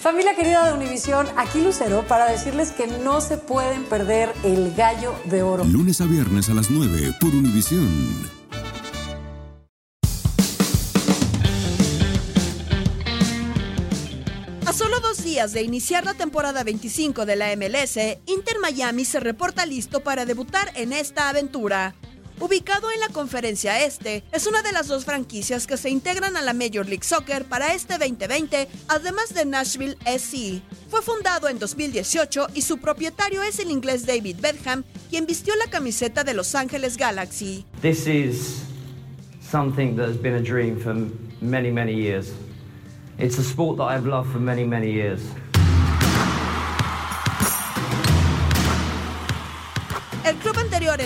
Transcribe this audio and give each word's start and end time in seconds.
Familia 0.00 0.34
querida 0.34 0.66
de 0.66 0.72
Univisión, 0.72 1.26
aquí 1.36 1.60
Lucero 1.60 2.06
para 2.08 2.24
decirles 2.24 2.72
que 2.72 2.86
no 2.86 3.20
se 3.20 3.36
pueden 3.36 3.84
perder 3.84 4.32
el 4.44 4.74
gallo 4.74 5.14
de 5.26 5.42
oro. 5.42 5.62
Lunes 5.64 6.00
a 6.00 6.06
viernes 6.06 6.48
a 6.48 6.54
las 6.54 6.70
9 6.70 7.16
por 7.20 7.34
Univisión. 7.34 8.30
A 14.64 14.72
solo 14.72 15.00
dos 15.00 15.22
días 15.22 15.52
de 15.52 15.64
iniciar 15.64 16.06
la 16.06 16.14
temporada 16.14 16.64
25 16.64 17.26
de 17.26 17.36
la 17.36 17.54
MLS, 17.54 17.98
Inter 18.24 18.56
Miami 18.62 19.04
se 19.04 19.20
reporta 19.20 19.66
listo 19.66 20.00
para 20.00 20.24
debutar 20.24 20.72
en 20.76 20.94
esta 20.94 21.28
aventura. 21.28 21.94
Ubicado 22.40 22.90
en 22.90 23.00
la 23.00 23.08
Conferencia 23.08 23.84
Este, 23.84 24.24
es 24.32 24.46
una 24.46 24.62
de 24.62 24.72
las 24.72 24.88
dos 24.88 25.04
franquicias 25.04 25.66
que 25.66 25.76
se 25.76 25.90
integran 25.90 26.38
a 26.38 26.40
la 26.40 26.54
Major 26.54 26.86
League 26.86 27.04
Soccer 27.04 27.44
para 27.44 27.74
este 27.74 27.98
2020, 27.98 28.66
además 28.88 29.34
de 29.34 29.44
Nashville 29.44 29.98
SC. 30.06 30.62
Fue 30.88 31.02
fundado 31.02 31.48
en 31.48 31.58
2018 31.58 32.46
y 32.54 32.62
su 32.62 32.78
propietario 32.78 33.42
es 33.42 33.58
el 33.58 33.70
inglés 33.70 34.06
David 34.06 34.36
Bedham, 34.40 34.84
quien 35.10 35.26
vistió 35.26 35.54
la 35.56 35.70
camiseta 35.70 36.24
de 36.24 36.32
Los 36.32 36.54
Ángeles 36.54 36.96
Galaxy. 36.96 37.66
This 37.82 38.06
is 38.06 38.62
something 39.42 39.94
that 39.96 40.08
has 40.08 40.16
been 40.16 40.36
a 40.36 40.42
dream 40.42 40.80
for 40.80 40.94
many, 41.42 41.70
many 41.70 41.92
years. 41.92 42.32
It's 43.18 43.38
a 43.38 43.44
sport 43.44 43.76
that 43.76 43.88
I've 43.88 44.06
loved 44.06 44.32
for 44.32 44.40
many, 44.40 44.64
many 44.64 44.90
years. 44.90 45.20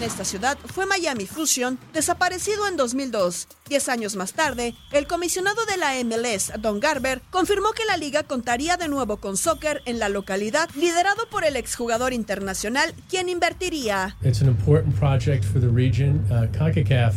En 0.00 0.06
esta 0.06 0.24
ciudad 0.24 0.56
fue 0.64 0.86
Miami 0.86 1.26
Fusion, 1.26 1.78
desaparecido 1.92 2.66
en 2.66 2.78
2002. 2.78 3.48
Diez 3.68 3.88
años 3.90 4.16
más 4.16 4.32
tarde, 4.32 4.74
el 4.92 5.06
comisionado 5.06 5.58
de 5.66 5.76
la 5.76 5.92
MLS, 6.02 6.52
Don 6.58 6.80
Garber, 6.80 7.20
confirmó 7.30 7.72
que 7.72 7.84
la 7.84 7.98
liga 7.98 8.22
contaría 8.22 8.78
de 8.78 8.88
nuevo 8.88 9.18
con 9.18 9.36
soccer 9.36 9.82
en 9.84 9.98
la 9.98 10.08
localidad, 10.08 10.70
liderado 10.74 11.28
por 11.30 11.44
el 11.44 11.54
exjugador 11.56 12.14
internacional, 12.14 12.94
quien 13.10 13.28
invertiría. 13.28 14.16
It's 14.22 14.40
an 14.40 14.48
important 14.48 14.98
project 14.98 15.44
for 15.44 15.60
the 15.60 15.68
region. 15.68 16.24
Uh, 16.30 16.46
CONCACAF, 16.56 17.14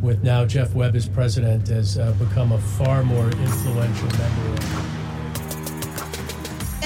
with 0.00 0.22
now 0.22 0.46
Jeff 0.46 0.74
Webb 0.74 0.96
as 0.96 1.06
president, 1.06 1.68
has 1.68 1.98
uh, 1.98 2.14
become 2.18 2.52
a 2.52 2.58
far 2.78 3.02
more 3.02 3.28
influential 3.42 4.08
member. 4.08 4.95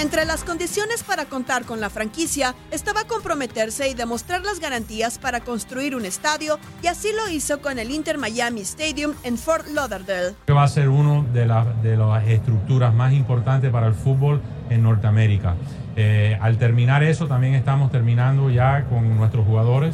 Entre 0.01 0.25
las 0.25 0.43
condiciones 0.43 1.03
para 1.03 1.25
contar 1.25 1.65
con 1.65 1.79
la 1.79 1.89
franquicia 1.91 2.55
estaba 2.71 3.03
comprometerse 3.03 3.87
y 3.87 3.93
demostrar 3.93 4.41
las 4.41 4.59
garantías 4.59 5.19
para 5.19 5.41
construir 5.41 5.95
un 5.95 6.05
estadio 6.05 6.57
y 6.81 6.87
así 6.87 7.09
lo 7.15 7.29
hizo 7.31 7.61
con 7.61 7.77
el 7.77 7.91
Inter 7.91 8.17
Miami 8.17 8.61
Stadium 8.61 9.13
en 9.23 9.37
Fort 9.37 9.67
Lauderdale. 9.67 10.33
Va 10.49 10.63
a 10.63 10.67
ser 10.67 10.89
una 10.89 11.21
de, 11.31 11.45
la- 11.45 11.65
de 11.83 11.97
las 11.97 12.25
estructuras 12.27 12.93
más 12.95 13.13
importantes 13.13 13.69
para 13.71 13.85
el 13.87 13.93
fútbol 13.93 14.41
en 14.71 14.81
Norteamérica. 14.81 15.53
Eh, 15.95 16.35
al 16.41 16.57
terminar 16.57 17.03
eso, 17.03 17.27
también 17.27 17.53
estamos 17.53 17.91
terminando 17.91 18.49
ya 18.49 18.85
con 18.85 19.15
nuestros 19.17 19.45
jugadores 19.45 19.93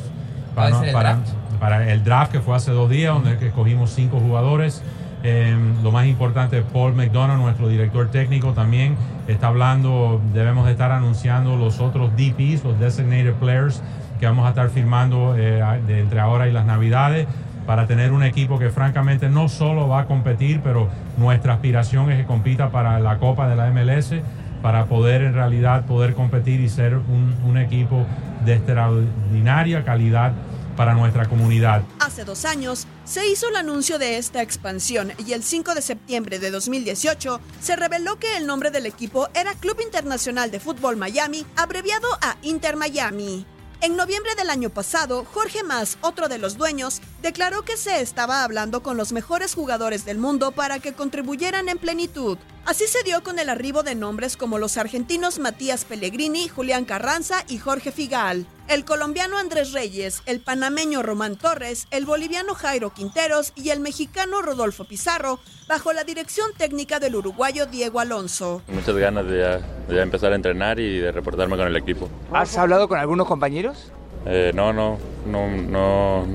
¿Va 0.57 0.67
a 0.67 0.69
para, 0.71 0.85
el 0.87 0.93
para- 0.93 1.13
draft? 1.15 1.29
para 1.59 1.91
el 1.91 2.03
draft 2.05 2.31
que 2.31 2.39
fue 2.39 2.55
hace 2.55 2.71
dos 2.71 2.89
días, 2.89 3.13
donde 3.13 3.45
escogimos 3.45 3.91
cinco 3.93 4.19
jugadores. 4.21 4.81
Eh, 5.23 5.57
lo 5.83 5.91
más 5.91 6.05
importante, 6.05 6.61
Paul 6.61 6.93
McDonough, 6.93 7.37
nuestro 7.37 7.67
director 7.67 8.09
técnico, 8.09 8.53
también 8.53 8.95
está 9.27 9.47
hablando, 9.47 10.21
debemos 10.33 10.65
de 10.65 10.73
estar 10.73 10.91
anunciando 10.91 11.57
los 11.57 11.79
otros 11.79 12.11
DPs, 12.15 12.63
los 12.63 12.79
Designated 12.79 13.33
Players, 13.33 13.81
que 14.19 14.27
vamos 14.27 14.45
a 14.45 14.49
estar 14.49 14.69
firmando 14.69 15.35
eh, 15.37 15.61
entre 15.87 16.19
ahora 16.19 16.47
y 16.47 16.51
las 16.51 16.65
Navidades, 16.65 17.27
para 17.65 17.85
tener 17.87 18.13
un 18.13 18.23
equipo 18.23 18.57
que 18.59 18.69
francamente 18.69 19.27
no 19.29 19.49
solo 19.49 19.89
va 19.89 20.01
a 20.01 20.05
competir, 20.05 20.61
pero 20.63 20.87
nuestra 21.17 21.53
aspiración 21.53 22.09
es 22.11 22.19
que 22.19 22.25
compita 22.25 22.69
para 22.69 22.99
la 22.99 23.17
Copa 23.17 23.49
de 23.49 23.55
la 23.55 23.69
MLS, 23.71 24.13
para 24.61 24.85
poder 24.85 25.21
en 25.21 25.33
realidad 25.33 25.85
poder 25.85 26.13
competir 26.13 26.61
y 26.61 26.69
ser 26.69 26.95
un 26.95 27.57
equipo 27.57 28.05
de 28.45 28.53
extraordinaria 28.53 29.83
calidad 29.83 30.31
para 30.77 30.93
nuestra 30.93 31.27
comunidad. 31.27 31.83
Hace 31.99 32.23
dos 32.23 32.45
años 32.45 32.87
se 33.03 33.27
hizo 33.27 33.49
el 33.49 33.57
anuncio 33.57 33.99
de 33.99 34.17
esta 34.17 34.41
expansión 34.41 35.11
y 35.25 35.33
el 35.33 35.43
5 35.43 35.75
de 35.75 35.81
septiembre 35.81 36.39
de 36.39 36.51
2018 36.51 37.41
se 37.59 37.75
reveló 37.75 38.17
que 38.17 38.37
el 38.37 38.47
nombre 38.47 38.71
del 38.71 38.85
equipo 38.85 39.27
era 39.33 39.53
Club 39.55 39.81
Internacional 39.81 40.51
de 40.51 40.61
Fútbol 40.61 40.95
Miami, 40.95 41.45
abreviado 41.57 42.07
a 42.21 42.37
Inter 42.43 42.77
Miami. 42.77 43.45
En 43.79 43.95
noviembre 43.95 44.33
del 44.35 44.49
año 44.49 44.71
pasado, 44.71 45.23
Jorge 45.33 45.61
Mas, 45.61 45.99
otro 46.01 46.29
de 46.29 46.39
los 46.39 46.57
dueños, 46.57 46.99
declaró 47.21 47.63
que 47.63 47.77
se 47.77 48.01
estaba 48.01 48.43
hablando 48.43 48.81
con 48.81 48.97
los 48.97 49.11
mejores 49.11 49.53
jugadores 49.53 50.03
del 50.03 50.17
mundo 50.17 50.51
para 50.51 50.79
que 50.79 50.93
contribuyeran 50.93 51.69
en 51.69 51.77
plenitud. 51.77 52.39
Así 52.67 52.85
se 52.85 53.01
dio 53.03 53.23
con 53.23 53.39
el 53.39 53.47
arribo 53.47 53.81
de 53.81 53.95
nombres 53.95 54.35
como 54.35 54.59
los 54.59 54.75
argentinos 54.75 55.39
Matías 55.39 55.85
Pellegrini, 55.85 56.49
Julián 56.49 56.83
Carranza 56.83 57.45
y 57.47 57.59
Jorge 57.59 57.93
Figal, 57.93 58.45
el 58.67 58.83
colombiano 58.83 59.37
Andrés 59.37 59.71
Reyes, 59.71 60.21
el 60.25 60.41
panameño 60.41 61.01
Román 61.01 61.37
Torres, 61.37 61.87
el 61.91 62.05
boliviano 62.05 62.55
Jairo 62.55 62.89
Quinteros 62.89 63.53
y 63.55 63.69
el 63.69 63.79
mexicano 63.79 64.41
Rodolfo 64.41 64.83
Pizarro, 64.83 65.39
bajo 65.69 65.93
la 65.93 66.03
dirección 66.03 66.49
técnica 66.57 66.99
del 66.99 67.15
uruguayo 67.15 67.67
Diego 67.67 68.01
Alonso. 68.01 68.61
Muchas 68.67 68.97
ganas 68.97 69.25
de 69.27 69.39
ya, 69.39 69.59
de 69.87 69.95
ya 69.95 70.01
empezar 70.01 70.33
a 70.33 70.35
entrenar 70.35 70.77
y 70.77 70.97
de 70.99 71.13
reportarme 71.13 71.55
con 71.55 71.67
el 71.67 71.75
equipo. 71.77 72.09
¿Has 72.33 72.57
hablado 72.57 72.89
con 72.89 72.99
algunos 72.99 73.27
compañeros? 73.27 73.93
Eh, 74.25 74.51
no, 74.53 74.73
no, 74.73 74.97
no, 75.25 75.47
no, 75.47 76.25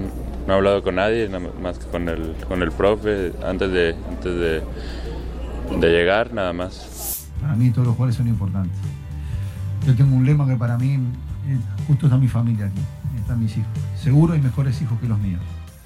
no 0.47 0.53
he 0.55 0.57
hablado 0.57 0.83
con 0.83 0.95
nadie, 0.95 1.29
nada 1.29 1.51
más 1.61 1.79
que 1.79 1.87
con 1.89 2.09
el, 2.09 2.35
con 2.49 2.63
el 2.63 2.73
profe 2.73 3.35
antes 3.45 3.71
de, 3.71 3.95
antes 4.09 4.35
de, 4.35 4.63
de 5.71 5.91
llegar, 5.91 6.33
nada 6.33 6.53
más. 6.53 7.27
Para 7.41 7.55
mí 7.55 7.71
todos 7.71 7.87
los 7.87 7.97
jugadores 7.97 8.17
son 8.17 8.29
importantes. 8.29 8.79
Yo 9.87 9.95
tengo 9.97 10.15
un 10.15 10.25
lema 10.25 10.47
que 10.47 10.57
para 10.57 10.79
mí, 10.79 10.95
eh, 10.95 11.59
justo 11.87 12.07
está 12.07 12.17
mi 12.17 12.29
familia 12.29 12.67
aquí, 12.67 12.81
están 13.21 13.41
mis 13.41 13.57
hijos. 13.57 13.71
Seguro 14.01 14.35
hay 14.35 14.41
mejores 14.41 14.81
hijos 14.81 14.99
que 15.01 15.09
los 15.09 15.19
míos. 15.19 15.41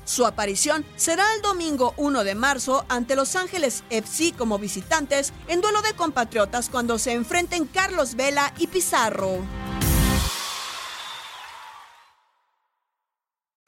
Su 0.05 0.25
aparición 0.25 0.85
será 0.95 1.25
el 1.35 1.43
domingo 1.43 1.93
1 1.97 2.23
de 2.23 2.37
marzo 2.37 2.85
ante 2.89 3.17
Los 3.17 3.35
Ángeles 3.35 3.83
FC 3.91 4.35
como 4.39 4.59
visitantes 4.59 5.33
en 5.49 5.61
duelo 5.61 5.83
de 5.83 5.95
compatriotas 5.95 6.69
cuando 6.69 6.99
se 6.99 7.13
enfrenten 7.13 7.65
Carlos 7.65 8.15
Vela 8.15 8.53
y 8.59 8.69
Pizarro. 8.69 9.41